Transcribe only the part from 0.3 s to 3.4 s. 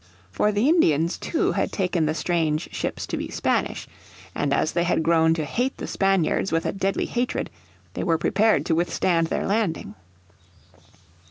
For the Indians, too, had taken the strange ships to be